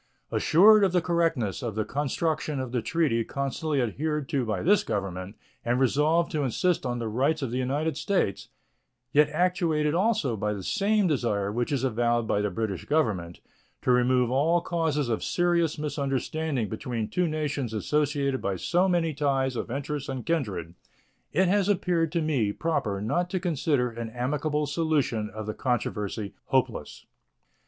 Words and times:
Assured 0.31 0.83
of 0.83 0.93
the 0.93 1.01
correctness 1.03 1.61
of 1.61 1.75
the 1.75 1.85
construction 1.85 2.59
of 2.59 2.71
the 2.71 2.81
treaty 2.81 3.23
constantly 3.23 3.79
adhered 3.83 4.27
to 4.29 4.43
by 4.43 4.63
this 4.63 4.83
Government 4.83 5.35
and 5.63 5.79
resolved 5.79 6.31
to 6.31 6.41
insist 6.41 6.87
on 6.87 6.97
the 6.97 7.07
rights 7.07 7.43
of 7.43 7.51
the 7.51 7.59
United 7.59 7.95
States, 7.95 8.47
yet 9.11 9.29
actuated 9.29 9.93
also 9.93 10.35
by 10.35 10.53
the 10.53 10.63
same 10.63 11.05
desire 11.05 11.51
which 11.51 11.71
is 11.71 11.83
avowed 11.83 12.25
by 12.27 12.41
the 12.41 12.49
British 12.49 12.85
Government, 12.85 13.41
to 13.83 13.91
remove 13.91 14.31
all 14.31 14.59
causes 14.59 15.07
of 15.07 15.23
serious 15.23 15.77
misunderstanding 15.77 16.67
between 16.67 17.07
two 17.07 17.27
nations 17.27 17.71
associated 17.71 18.41
by 18.41 18.55
so 18.55 18.89
many 18.89 19.13
ties 19.13 19.55
of 19.55 19.69
interest 19.69 20.09
and 20.09 20.25
kindred, 20.25 20.73
it 21.31 21.47
has 21.47 21.69
appeared 21.69 22.11
to 22.11 22.23
me 22.23 22.51
proper 22.51 22.99
not 23.01 23.29
to 23.29 23.39
consider 23.39 23.91
an 23.91 24.09
amicable 24.09 24.65
solution 24.65 25.29
of 25.29 25.45
the 25.45 25.53
controversy 25.53 26.33
hopeless. 26.45 27.05